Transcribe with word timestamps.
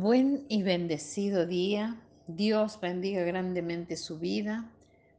Buen 0.00 0.44
y 0.48 0.62
bendecido 0.62 1.44
día. 1.44 2.00
Dios 2.28 2.78
bendiga 2.80 3.24
grandemente 3.24 3.96
su 3.96 4.20
vida. 4.20 4.70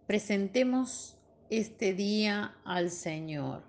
Presentemos 0.08 1.18
este 1.50 1.94
día 1.94 2.56
al 2.64 2.90
Señor. 2.90 3.62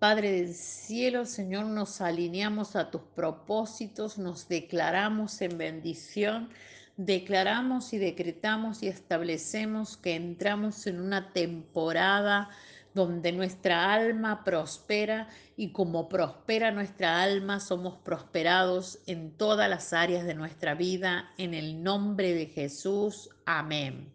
Padre 0.00 0.32
del 0.32 0.52
cielo, 0.52 1.24
Señor, 1.24 1.66
nos 1.66 2.00
alineamos 2.00 2.74
a 2.74 2.90
tus 2.90 3.02
propósitos, 3.14 4.18
nos 4.18 4.48
declaramos 4.48 5.40
en 5.40 5.56
bendición, 5.56 6.48
declaramos 6.96 7.92
y 7.92 7.98
decretamos 7.98 8.82
y 8.82 8.88
establecemos 8.88 9.96
que 9.96 10.16
entramos 10.16 10.88
en 10.88 10.98
una 10.98 11.32
temporada 11.32 12.50
donde 12.94 13.32
nuestra 13.32 13.92
alma 13.92 14.44
prospera 14.44 15.28
y 15.56 15.72
como 15.72 16.08
prospera 16.08 16.70
nuestra 16.70 17.22
alma, 17.22 17.60
somos 17.60 17.98
prosperados 17.98 19.00
en 19.06 19.32
todas 19.32 19.68
las 19.68 19.92
áreas 19.92 20.24
de 20.24 20.34
nuestra 20.34 20.74
vida, 20.74 21.30
en 21.36 21.54
el 21.54 21.82
nombre 21.82 22.34
de 22.34 22.46
Jesús. 22.46 23.30
Amén. 23.44 24.12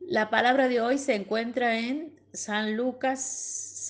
La 0.00 0.30
palabra 0.30 0.68
de 0.68 0.80
hoy 0.80 0.98
se 0.98 1.14
encuentra 1.14 1.78
en 1.78 2.18
San 2.32 2.76
Lucas 2.76 3.20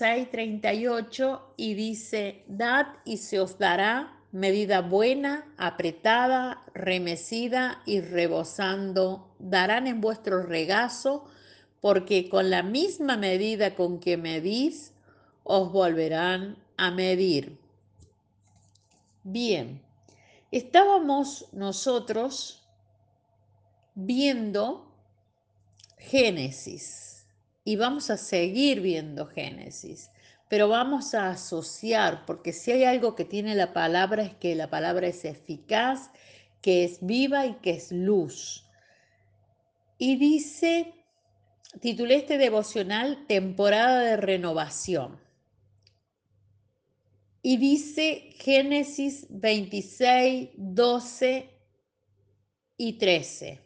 6:38 0.01 1.41
y 1.57 1.75
dice, 1.75 2.45
Dad 2.49 2.87
y 3.05 3.19
se 3.19 3.39
os 3.39 3.59
dará 3.59 4.19
medida 4.33 4.81
buena, 4.81 5.47
apretada, 5.59 6.63
remecida 6.75 7.83
y 7.87 8.01
rebosando, 8.01 9.35
darán 9.39 9.87
en 9.87 10.01
vuestro 10.01 10.43
regazo 10.43 11.31
porque 11.83 12.31
con 12.31 12.49
la 12.49 12.63
misma 12.63 13.17
medida 13.17 13.75
con 13.75 13.99
que 13.99 14.17
medís, 14.17 14.95
os 15.43 15.73
volverán 15.73 16.57
a 16.77 16.93
medir. 16.93 17.59
Bien, 19.25 19.83
estábamos 20.53 21.49
nosotros 21.53 22.63
viendo 23.97 24.95
Génesis 25.99 27.27
y 27.65 27.75
vamos 27.75 28.11
a 28.11 28.17
seguir 28.17 28.81
viendo 28.81 29.27
Génesis, 29.27 30.13
pero 30.49 30.69
vamos 30.69 31.15
a 31.15 31.31
asociar, 31.31 32.25
porque 32.27 32.53
si 32.53 32.71
hay 32.71 32.85
algo 32.85 33.17
que 33.17 33.25
tiene 33.25 33.57
la 33.57 33.73
palabra 33.73 34.23
es 34.23 34.35
que 34.37 34.55
la 34.55 34.71
palabra 34.71 35.09
es 35.09 35.25
eficaz, 35.25 36.13
que 36.61 36.85
es 36.85 37.05
viva 37.05 37.45
y 37.45 37.55
que 37.55 37.73
es 37.73 37.91
luz. 37.91 38.69
Y 39.99 40.15
dice 40.15 40.95
titulé 41.81 42.17
este 42.17 42.39
devocional 42.39 43.27
Temporada 43.27 44.01
de 44.01 44.17
Renovación. 44.17 45.21
Y 47.43 47.57
dice 47.57 48.31
Génesis 48.39 49.27
26, 49.31 50.51
12 50.57 51.51
y 52.77 52.93
13. 52.99 53.61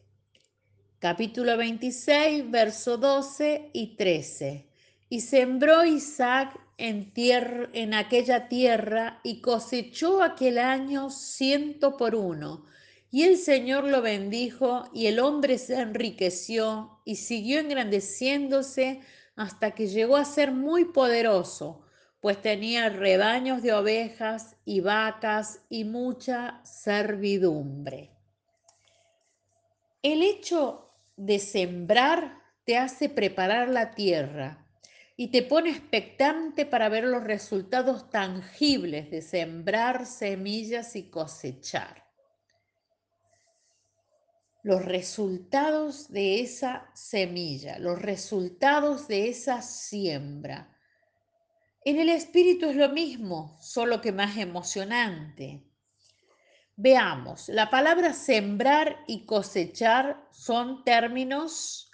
Capítulo 0.99 1.57
26, 1.57 2.51
verso 2.51 2.97
12 2.97 3.71
y 3.75 3.97
13. 3.97 4.67
Y 5.11 5.21
sembró 5.21 5.85
Isaac 5.85 6.59
en, 6.79 7.13
tierra, 7.13 7.69
en 7.75 7.93
aquella 7.93 8.49
tierra 8.49 9.21
y 9.23 9.41
cosechó 9.43 10.23
aquel 10.23 10.59
año 10.59 11.11
ciento 11.11 11.97
por 11.97 12.15
uno 12.15 12.65
y 13.11 13.23
el 13.23 13.39
Señor 13.39 13.85
lo 13.85 14.03
bendijo 14.03 14.89
y 14.93 15.07
el 15.07 15.21
hombre 15.21 15.59
se 15.59 15.81
enriqueció 15.81 17.01
y 17.05 17.17
siguió 17.17 17.61
engrandeciéndose 17.61 19.01
hasta 19.37 19.73
que 19.73 19.87
llegó 19.87 20.17
a 20.17 20.25
ser 20.25 20.51
muy 20.51 20.87
poderoso, 20.87 21.85
pues 22.21 22.41
tenía 22.41 22.89
rebaños 22.89 23.63
de 23.63 23.73
ovejas 23.73 24.57
y 24.65 24.81
vacas 24.81 25.61
y 25.69 25.85
mucha 25.85 26.61
servidumbre. 26.65 28.11
El 30.03 30.23
hecho 30.23 30.91
de 31.17 31.39
sembrar 31.39 32.43
te 32.65 32.77
hace 32.77 33.09
preparar 33.09 33.69
la 33.69 33.95
tierra 33.95 34.67
y 35.17 35.29
te 35.29 35.43
pone 35.43 35.71
expectante 35.71 36.67
para 36.67 36.89
ver 36.89 37.05
los 37.05 37.23
resultados 37.23 38.11
tangibles 38.11 39.11
de 39.11 39.23
sembrar 39.23 40.07
semillas 40.07 40.97
y 40.97 41.05
cosechar 41.05 42.06
los 44.67 44.85
resultados 44.85 46.11
de 46.11 46.41
esa 46.41 46.91
semilla, 46.93 47.79
los 47.79 48.03
resultados 48.03 49.07
de 49.07 49.29
esa 49.29 49.63
siembra. 49.63 50.77
En 51.85 52.01
el 52.01 52.09
espíritu 52.09 52.71
es 52.71 52.75
lo 52.75 52.89
mismo, 52.89 53.57
solo 53.61 54.01
que 54.01 54.11
más 54.11 54.37
emocionante. 54.37 55.63
Veamos, 56.75 57.49
la 57.49 57.71
palabra 57.71 58.13
sembrar 58.13 59.05
y 59.07 59.25
cosechar 59.25 60.27
son 60.33 60.83
términos 60.83 61.93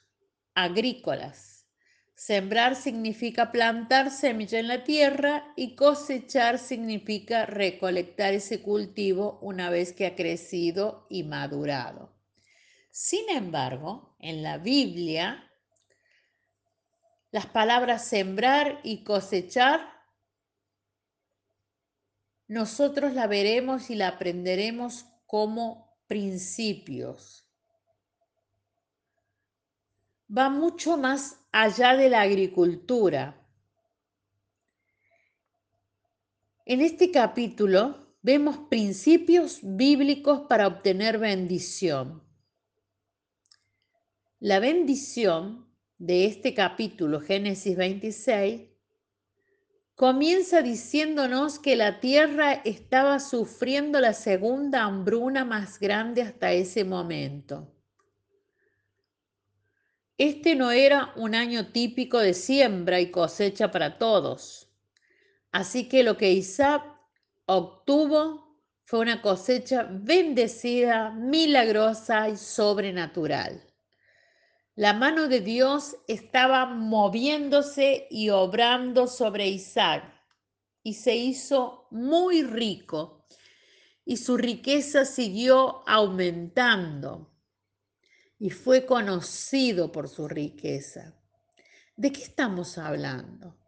agrícolas. 0.54 1.66
Sembrar 2.14 2.74
significa 2.74 3.52
plantar 3.52 4.10
semilla 4.10 4.58
en 4.58 4.68
la 4.68 4.82
tierra 4.82 5.52
y 5.56 5.76
cosechar 5.76 6.58
significa 6.58 7.44
recolectar 7.44 8.32
ese 8.32 8.62
cultivo 8.62 9.38
una 9.42 9.68
vez 9.68 9.92
que 9.92 10.06
ha 10.06 10.14
crecido 10.16 11.06
y 11.10 11.24
madurado. 11.24 12.11
Sin 12.92 13.30
embargo, 13.30 14.14
en 14.18 14.42
la 14.42 14.58
Biblia, 14.58 15.50
las 17.30 17.46
palabras 17.46 18.06
sembrar 18.06 18.80
y 18.84 19.02
cosechar, 19.02 19.80
nosotros 22.48 23.14
la 23.14 23.26
veremos 23.26 23.88
y 23.88 23.94
la 23.94 24.08
aprenderemos 24.08 25.06
como 25.24 25.96
principios. 26.06 27.48
Va 30.28 30.50
mucho 30.50 30.98
más 30.98 31.40
allá 31.50 31.96
de 31.96 32.10
la 32.10 32.20
agricultura. 32.20 33.42
En 36.66 36.82
este 36.82 37.10
capítulo 37.10 38.18
vemos 38.20 38.58
principios 38.68 39.60
bíblicos 39.62 40.42
para 40.42 40.66
obtener 40.66 41.16
bendición. 41.16 42.31
La 44.44 44.58
bendición 44.58 45.72
de 45.98 46.24
este 46.24 46.52
capítulo, 46.52 47.20
Génesis 47.20 47.76
26, 47.76 48.62
comienza 49.94 50.62
diciéndonos 50.62 51.60
que 51.60 51.76
la 51.76 52.00
tierra 52.00 52.54
estaba 52.64 53.20
sufriendo 53.20 54.00
la 54.00 54.12
segunda 54.12 54.82
hambruna 54.82 55.44
más 55.44 55.78
grande 55.78 56.22
hasta 56.22 56.50
ese 56.50 56.82
momento. 56.82 57.72
Este 60.18 60.56
no 60.56 60.72
era 60.72 61.12
un 61.14 61.36
año 61.36 61.68
típico 61.70 62.18
de 62.18 62.34
siembra 62.34 62.98
y 62.98 63.12
cosecha 63.12 63.70
para 63.70 63.96
todos. 63.96 64.68
Así 65.52 65.88
que 65.88 66.02
lo 66.02 66.16
que 66.16 66.32
Isaac 66.32 66.82
obtuvo 67.46 68.58
fue 68.86 68.98
una 68.98 69.22
cosecha 69.22 69.86
bendecida, 69.88 71.12
milagrosa 71.12 72.28
y 72.28 72.36
sobrenatural. 72.36 73.71
La 74.74 74.94
mano 74.94 75.28
de 75.28 75.40
Dios 75.40 75.96
estaba 76.08 76.64
moviéndose 76.64 78.06
y 78.10 78.30
obrando 78.30 79.06
sobre 79.06 79.48
Isaac 79.48 80.04
y 80.82 80.94
se 80.94 81.14
hizo 81.14 81.88
muy 81.90 82.42
rico 82.42 83.26
y 84.04 84.16
su 84.16 84.38
riqueza 84.38 85.04
siguió 85.04 85.86
aumentando 85.86 87.30
y 88.38 88.48
fue 88.48 88.86
conocido 88.86 89.92
por 89.92 90.08
su 90.08 90.26
riqueza. 90.26 91.14
¿De 91.94 92.10
qué 92.10 92.22
estamos 92.22 92.78
hablando? 92.78 93.58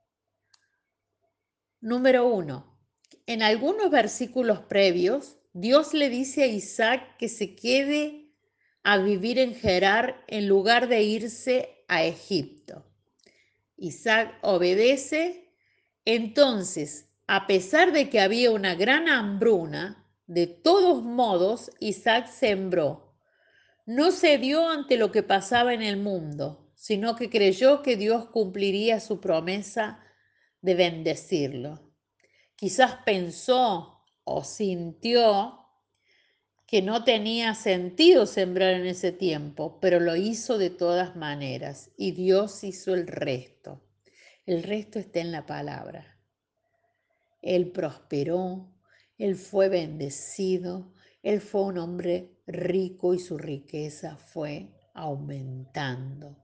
Número 1.83 2.27
uno, 2.27 2.81
en 3.27 3.43
algunos 3.43 3.91
versículos 3.91 4.61
previos, 4.61 5.37
Dios 5.53 5.93
le 5.93 6.09
dice 6.09 6.45
a 6.45 6.47
Isaac 6.47 7.19
que 7.19 7.29
se 7.29 7.55
quede 7.55 8.24
a 8.85 8.99
vivir 8.99 9.39
en 9.39 9.55
Gerar 9.55 10.23
en 10.29 10.47
lugar 10.47 10.89
de 10.89 11.03
irse 11.03 11.85
a 11.89 12.05
Egipto. 12.05 12.85
Isaac 13.77 14.39
obedece, 14.43 15.51
entonces, 16.05 17.09
a 17.27 17.47
pesar 17.47 17.93
de 17.93 18.11
que 18.11 18.21
había 18.21 18.51
una 18.51 18.75
gran 18.75 19.09
hambruna, 19.09 20.07
de 20.27 20.47
todos 20.47 21.03
modos 21.03 21.71
Isaac 21.81 22.29
sembró. 22.29 23.15
No 23.87 24.13
cedió 24.13 24.69
ante 24.69 24.97
lo 24.97 25.11
que 25.11 25.23
pasaba 25.23 25.75
en 25.75 25.83
el 25.83 25.97
mundo, 25.97 26.71
sino 26.75 27.17
que 27.17 27.31
creyó 27.31 27.83
que 27.83 27.97
Dios 27.97 28.27
cumpliría 28.27 29.01
su 29.01 29.21
promesa 29.21 30.01
de 30.61 30.75
bendecirlo. 30.75 31.93
Quizás 32.57 32.97
pensó 33.05 34.03
o 34.25 34.45
sintió 34.45 35.64
que 36.67 36.83
no 36.83 37.05
tenía 37.05 37.55
sentido 37.55 38.27
sembrar 38.27 38.75
en 38.75 38.87
ese 38.87 39.13
tiempo, 39.13 39.79
pero 39.81 40.01
lo 40.01 40.17
hizo 40.17 40.59
de 40.59 40.71
todas 40.71 41.17
maneras 41.17 41.91
y 41.97 42.13
Dios 42.13 42.65
hizo 42.65 42.95
el 42.95 43.07
resto. 43.07 43.83
El 44.47 44.63
resto 44.63 44.99
está 44.99 45.21
en 45.21 45.33
la 45.33 45.47
palabra. 45.47 46.19
Él 47.43 47.71
prosperó, 47.71 48.73
Él 49.19 49.37
fue 49.37 49.69
bendecido, 49.69 50.95
él 51.25 51.41
fue 51.41 51.63
un 51.63 51.79
hombre 51.79 52.37
rico 52.47 53.15
y 53.15 53.19
su 53.19 53.39
riqueza 53.39 54.15
fue 54.19 54.69
aumentando. 54.93 56.37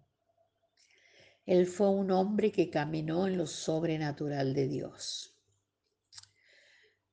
Él 1.45 1.67
fue 1.67 1.91
un 1.91 2.11
hombre 2.11 2.51
que 2.51 2.71
caminó 2.71 3.27
en 3.27 3.37
lo 3.37 3.47
sobrenatural 3.47 4.55
de 4.55 4.69
Dios. 4.69 5.37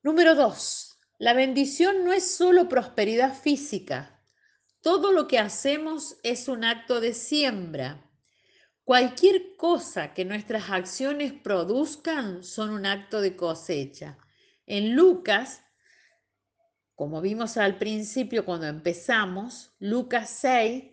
Número 0.01 0.33
dos, 0.33 0.96
la 1.19 1.33
bendición 1.33 2.05
no 2.05 2.13
es 2.13 2.35
solo 2.35 2.69
prosperidad 2.69 3.33
física. 3.33 4.21
Todo 4.81 5.11
lo 5.11 5.27
que 5.27 5.39
hacemos 5.39 6.17
es 6.23 6.47
un 6.47 6.63
acto 6.63 7.01
de 7.01 7.13
siembra. 7.13 8.03
Cualquier 8.83 9.55
cosa 9.57 10.13
que 10.13 10.25
nuestras 10.25 10.69
acciones 10.69 11.33
produzcan 11.33 12.43
son 12.43 12.69
un 12.69 12.85
acto 12.85 13.19
de 13.19 13.35
cosecha. 13.35 14.17
En 14.65 14.95
Lucas, 14.95 15.63
como 16.93 17.19
vimos 17.19 17.57
al 17.57 17.77
principio 17.77 18.45
cuando 18.45 18.67
empezamos, 18.67 19.75
Lucas 19.79 20.29
6, 20.39 20.85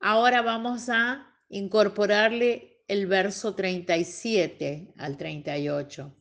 ahora 0.00 0.42
vamos 0.42 0.88
a 0.88 1.32
incorporarle 1.48 2.82
el 2.88 3.06
verso 3.06 3.54
37 3.54 4.94
al 4.98 5.16
38. 5.16 6.14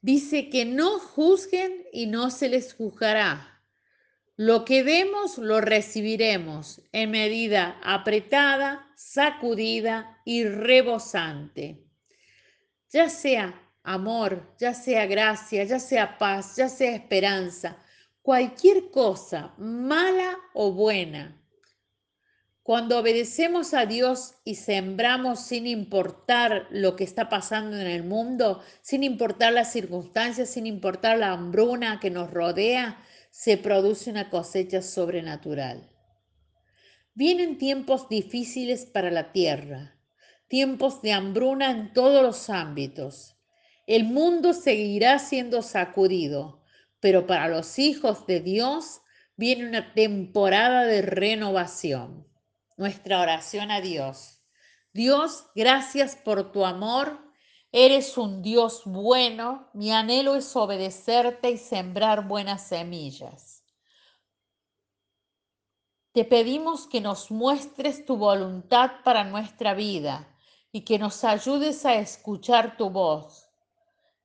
Dice 0.00 0.48
que 0.48 0.64
no 0.64 0.98
juzguen 0.98 1.84
y 1.92 2.06
no 2.06 2.30
se 2.30 2.48
les 2.48 2.74
juzgará. 2.74 3.62
Lo 4.36 4.64
que 4.64 4.84
demos 4.84 5.38
lo 5.38 5.60
recibiremos 5.60 6.80
en 6.92 7.10
medida 7.10 7.80
apretada, 7.82 8.88
sacudida 8.96 10.20
y 10.24 10.44
rebosante. 10.44 11.84
Ya 12.90 13.08
sea 13.08 13.60
amor, 13.82 14.54
ya 14.58 14.74
sea 14.74 15.06
gracia, 15.06 15.64
ya 15.64 15.80
sea 15.80 16.18
paz, 16.18 16.56
ya 16.56 16.68
sea 16.68 16.94
esperanza, 16.94 17.82
cualquier 18.22 18.90
cosa, 18.90 19.54
mala 19.56 20.38
o 20.52 20.72
buena, 20.72 21.37
cuando 22.68 22.98
obedecemos 22.98 23.72
a 23.72 23.86
Dios 23.86 24.34
y 24.44 24.56
sembramos 24.56 25.40
sin 25.40 25.66
importar 25.66 26.66
lo 26.70 26.96
que 26.96 27.04
está 27.04 27.30
pasando 27.30 27.80
en 27.80 27.86
el 27.86 28.04
mundo, 28.04 28.62
sin 28.82 29.04
importar 29.04 29.54
las 29.54 29.72
circunstancias, 29.72 30.50
sin 30.50 30.66
importar 30.66 31.16
la 31.16 31.32
hambruna 31.32 31.98
que 31.98 32.10
nos 32.10 32.30
rodea, 32.30 33.02
se 33.30 33.56
produce 33.56 34.10
una 34.10 34.28
cosecha 34.28 34.82
sobrenatural. 34.82 35.88
Vienen 37.14 37.56
tiempos 37.56 38.06
difíciles 38.10 38.84
para 38.84 39.10
la 39.10 39.32
tierra, 39.32 39.98
tiempos 40.46 41.00
de 41.00 41.14
hambruna 41.14 41.70
en 41.70 41.94
todos 41.94 42.22
los 42.22 42.50
ámbitos. 42.50 43.38
El 43.86 44.04
mundo 44.04 44.52
seguirá 44.52 45.18
siendo 45.20 45.62
sacudido, 45.62 46.60
pero 47.00 47.26
para 47.26 47.48
los 47.48 47.78
hijos 47.78 48.26
de 48.26 48.40
Dios 48.40 49.00
viene 49.36 49.66
una 49.66 49.94
temporada 49.94 50.84
de 50.84 51.00
renovación 51.00 52.28
nuestra 52.78 53.20
oración 53.20 53.70
a 53.70 53.80
Dios. 53.82 54.40
Dios, 54.94 55.46
gracias 55.54 56.16
por 56.16 56.50
tu 56.52 56.64
amor. 56.64 57.18
Eres 57.72 58.16
un 58.16 58.40
Dios 58.40 58.82
bueno. 58.86 59.68
Mi 59.74 59.92
anhelo 59.92 60.36
es 60.36 60.56
obedecerte 60.56 61.50
y 61.50 61.58
sembrar 61.58 62.26
buenas 62.26 62.68
semillas. 62.68 63.62
Te 66.12 66.24
pedimos 66.24 66.86
que 66.86 67.00
nos 67.00 67.30
muestres 67.30 68.06
tu 68.06 68.16
voluntad 68.16 68.92
para 69.04 69.24
nuestra 69.24 69.74
vida 69.74 70.26
y 70.72 70.82
que 70.82 70.98
nos 70.98 71.22
ayudes 71.24 71.84
a 71.84 71.96
escuchar 71.96 72.76
tu 72.76 72.90
voz. 72.90 73.48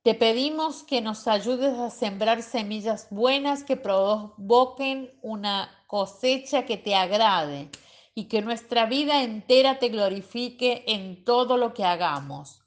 Te 0.04 0.14
pedimos 0.16 0.84
que 0.84 1.02
nos 1.02 1.28
ayudes 1.28 1.78
a 1.80 1.90
sembrar 1.90 2.44
semillas 2.44 3.08
buenas 3.10 3.64
que 3.64 3.78
provoquen 3.78 5.18
una 5.22 5.70
cosecha 5.88 6.66
que 6.66 6.78
te 6.78 6.96
agrade 6.96 7.70
y 8.16 8.26
que 8.26 8.42
nuestra 8.42 8.86
vida 8.86 9.24
entera 9.24 9.80
te 9.80 9.90
glorifique 9.90 10.84
en 10.88 11.24
todo 11.24 11.58
lo 11.58 11.74
que 11.74 11.84
hagamos. 11.84 12.64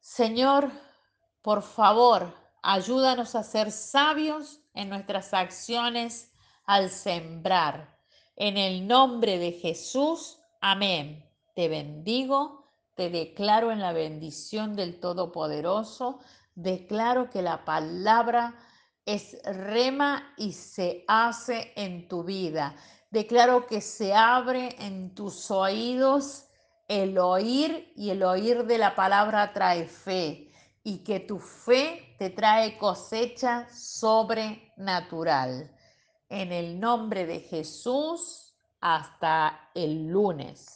Señor, 0.00 0.70
por 1.42 1.62
favor, 1.62 2.34
ayúdanos 2.62 3.34
a 3.34 3.42
ser 3.42 3.70
sabios 3.70 4.60
en 4.74 4.88
nuestras 4.88 5.32
acciones 5.34 6.32
al 6.64 6.90
sembrar. 6.90 7.96
En 8.34 8.56
el 8.56 8.86
nombre 8.86 9.38
de 9.38 9.52
Jesús, 9.52 10.38
amén. 10.60 11.24
Te 11.54 11.68
bendigo, 11.68 12.72
te 12.94 13.08
declaro 13.08 13.70
en 13.70 13.80
la 13.80 13.92
bendición 13.92 14.74
del 14.74 14.98
Todopoderoso, 14.98 16.18
declaro 16.54 17.30
que 17.30 17.42
la 17.42 17.64
palabra 17.64 18.56
es 19.04 19.38
rema 19.44 20.34
y 20.36 20.52
se 20.52 21.04
hace 21.06 21.72
en 21.76 22.08
tu 22.08 22.24
vida 22.24 22.74
Declaro 23.16 23.66
que 23.66 23.80
se 23.80 24.12
abre 24.12 24.76
en 24.78 25.14
tus 25.14 25.50
oídos 25.50 26.48
el 26.86 27.16
oír 27.16 27.90
y 27.96 28.10
el 28.10 28.22
oír 28.22 28.66
de 28.66 28.76
la 28.76 28.94
palabra 28.94 29.54
trae 29.54 29.86
fe 29.86 30.52
y 30.84 30.98
que 30.98 31.20
tu 31.20 31.38
fe 31.38 32.14
te 32.18 32.28
trae 32.28 32.76
cosecha 32.76 33.66
sobrenatural. 33.70 35.74
En 36.28 36.52
el 36.52 36.78
nombre 36.78 37.24
de 37.24 37.40
Jesús, 37.40 38.54
hasta 38.82 39.70
el 39.74 40.08
lunes. 40.08 40.75